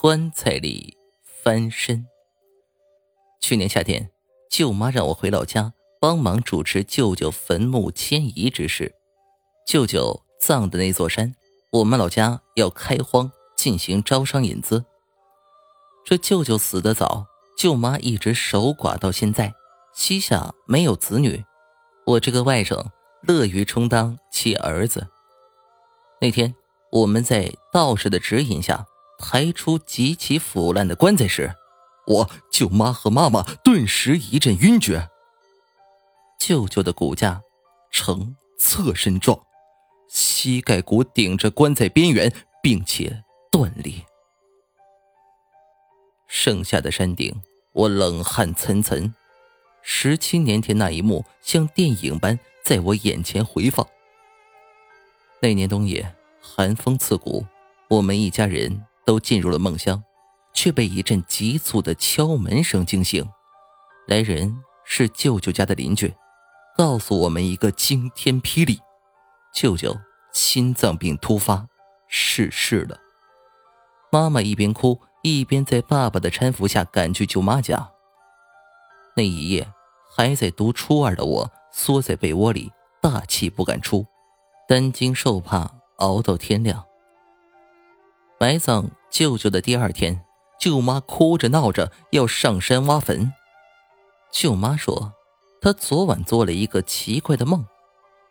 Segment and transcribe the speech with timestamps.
[0.00, 2.06] 棺材里翻身。
[3.40, 4.08] 去年夏天，
[4.48, 8.94] 舅妈让我回老家帮忙主持舅舅坟墓迁移之事。
[9.66, 11.34] 舅舅葬的那座山，
[11.72, 14.84] 我们老家要开荒进行招商引资。
[16.04, 17.26] 这舅舅死得早，
[17.58, 19.52] 舅妈一直守寡到现在，
[19.92, 21.44] 膝下没有子女。
[22.06, 22.86] 我这个外甥
[23.22, 25.08] 乐于充当其儿子。
[26.20, 26.54] 那天
[26.92, 28.86] 我们在道士的指引下。
[29.18, 31.52] 抬出极其腐烂的棺材时，
[32.06, 35.08] 我舅妈和妈妈顿时一阵晕厥。
[36.38, 37.42] 舅舅的骨架
[37.90, 39.38] 呈侧身状，
[40.08, 44.06] 膝盖骨顶着棺材边缘，并且断裂。
[46.28, 49.12] 剩下的山顶，我冷汗涔涔。
[49.82, 53.86] 十七年前那一幕像电影般在我眼前回放。
[55.40, 57.44] 那年冬夜，寒风刺骨，
[57.88, 58.84] 我们一家人。
[59.08, 60.04] 都进入了梦乡，
[60.52, 63.26] 却被一阵急促的敲门声惊醒。
[64.06, 66.14] 来人是舅舅家的邻居，
[66.76, 68.78] 告诉我们一个惊天霹雳：
[69.54, 69.96] 舅舅
[70.30, 71.66] 心脏病突发
[72.06, 72.98] 逝世了。
[74.12, 77.90] 妈妈一边哭一边在爸爸的搀扶下赶去舅妈家。
[79.16, 79.72] 那一夜，
[80.14, 84.04] 还在读初二的我缩在被窝里，大气不敢出，
[84.68, 86.84] 担惊受怕，熬到天亮。
[88.38, 90.24] 埋葬舅舅的第二天，
[90.60, 93.32] 舅妈哭着闹着要上山挖坟。
[94.32, 95.12] 舅妈说，
[95.60, 97.64] 她昨晚做了一个奇怪的梦，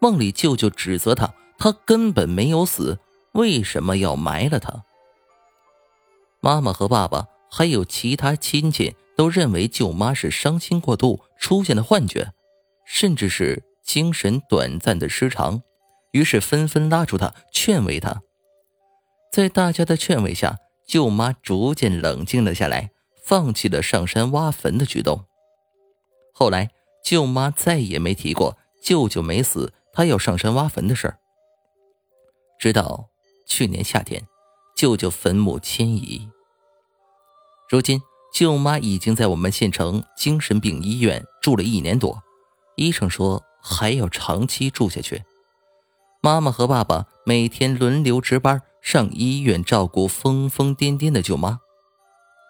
[0.00, 2.98] 梦里舅舅指责她，她根本没有死，
[3.32, 4.84] 为什么要埋了他？
[6.40, 12.32] 妈妈和爸爸还有其他亲戚都认为舅妈是伤心过度出现的幻觉，
[12.84, 15.62] 甚至是精神短暂的失常，
[16.12, 18.22] 于是纷纷拉住她，劝慰她。
[19.32, 22.90] 在大家的劝慰下，舅妈逐渐冷静了下来，
[23.24, 25.24] 放弃了上山挖坟的举动。
[26.34, 26.68] 后来，
[27.02, 31.18] 舅妈再也没提过舅舅没死，她要上山挖坟的事儿。
[32.58, 33.08] 直到
[33.46, 34.28] 去年夏天，
[34.76, 36.28] 舅舅坟墓迁移。
[37.70, 38.02] 如今，
[38.34, 42.22] 舅妈已经在我们县城精神病医院住了一年多，
[42.76, 45.24] 医生说还要长期住下去。
[46.24, 48.62] 妈妈和爸爸每天轮流值班。
[48.80, 51.60] 上医院照顾疯疯癫癫的舅妈，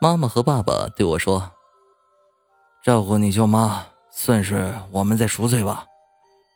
[0.00, 1.52] 妈妈和爸爸对我说
[2.82, 5.84] ：“照顾你舅妈，算是我们在赎罪吧。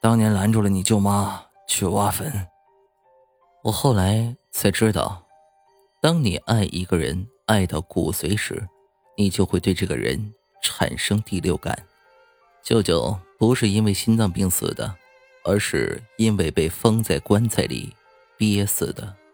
[0.00, 2.48] 当年拦住了你舅妈去挖坟。”
[3.64, 5.22] 我后来才知道，
[6.00, 8.66] 当你爱一个人爱到骨髓时，
[9.18, 10.32] 你就会对这个人
[10.62, 11.84] 产生第六感。
[12.62, 14.94] 舅舅不是因为心脏病死的，
[15.46, 17.94] 而是因为被封在棺材里
[18.36, 19.25] 憋死的。